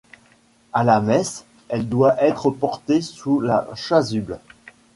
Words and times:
À 0.73 0.83
la 0.83 0.99
messe, 0.99 1.45
elle 1.69 1.87
doit 1.87 2.19
être 2.23 2.49
portée 2.49 3.01
sous 3.03 3.39
la 3.39 3.67
chasuble. 3.75 4.39